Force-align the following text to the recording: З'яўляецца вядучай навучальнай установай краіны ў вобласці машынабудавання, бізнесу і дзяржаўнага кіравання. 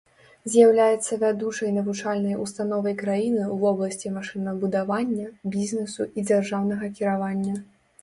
З'яўляецца 0.51 1.19
вядучай 1.23 1.71
навучальнай 1.75 2.39
установай 2.47 2.97
краіны 3.03 3.43
ў 3.45 3.55
вобласці 3.67 4.15
машынабудавання, 4.19 5.31
бізнесу 5.61 6.13
і 6.17 6.29
дзяржаўнага 6.35 6.95
кіравання. 6.99 7.59